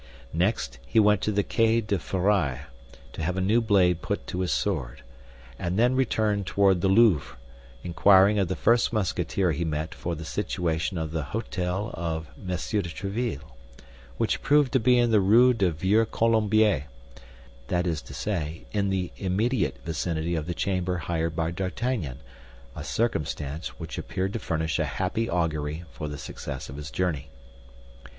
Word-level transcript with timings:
Next 0.33 0.79
he 0.83 0.99
went 0.99 1.21
to 1.21 1.31
the 1.31 1.43
Quai 1.43 1.79
de 1.79 1.99
Feraille 1.99 2.65
to 3.13 3.21
have 3.21 3.37
a 3.37 3.39
new 3.39 3.61
blade 3.61 4.01
put 4.01 4.25
to 4.25 4.39
his 4.39 4.51
sword, 4.51 5.03
and 5.59 5.77
then 5.77 5.95
returned 5.95 6.47
toward 6.47 6.81
the 6.81 6.87
Louvre, 6.87 7.37
inquiring 7.83 8.39
of 8.39 8.47
the 8.47 8.55
first 8.55 8.91
Musketeer 8.91 9.51
he 9.51 9.63
met 9.63 9.93
for 9.93 10.15
the 10.15 10.25
situation 10.25 10.97
of 10.97 11.11
the 11.11 11.21
hôtel 11.21 11.93
of 11.93 12.31
M. 12.39 12.47
de 12.47 12.57
Tréville, 12.89 13.43
which 14.17 14.41
proved 14.41 14.71
to 14.73 14.79
be 14.79 14.97
in 14.97 15.11
the 15.11 15.19
Rue 15.19 15.53
du 15.53 15.69
Vieux 15.69 16.05
Colombier; 16.07 16.85
that 17.67 17.85
is 17.85 18.01
to 18.01 18.15
say, 18.15 18.65
in 18.71 18.89
the 18.89 19.11
immediate 19.17 19.77
vicinity 19.85 20.33
of 20.33 20.47
the 20.47 20.55
chamber 20.55 20.97
hired 20.97 21.35
by 21.35 21.51
D'Artagnan—a 21.51 22.83
circumstance 22.83 23.79
which 23.79 23.99
appeared 23.99 24.33
to 24.33 24.39
furnish 24.39 24.79
a 24.79 24.85
happy 24.97 25.29
augury 25.29 25.83
for 25.91 26.07
the 26.07 26.17
success 26.17 26.69
of 26.69 26.77
his 26.77 26.89
journey. 26.89 27.29